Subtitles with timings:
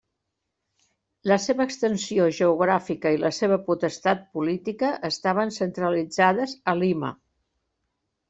[1.31, 7.13] La seva extensió geogràfica i la seva potestat política estaven centralitzades a Lima.